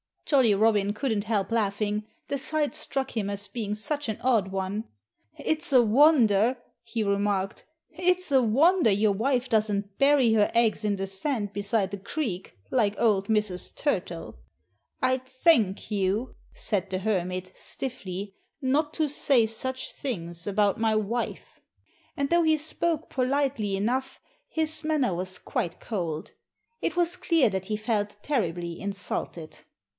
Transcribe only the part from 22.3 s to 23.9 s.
he spoke politely